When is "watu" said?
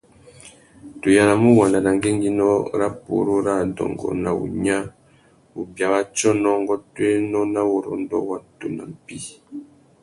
8.29-8.65